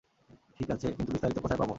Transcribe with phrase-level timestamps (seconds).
[0.57, 1.69] ঠিক আছে, কিন্তু বিস্তারিত কোথায় পাবো?